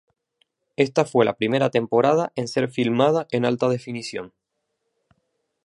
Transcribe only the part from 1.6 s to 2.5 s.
temporada en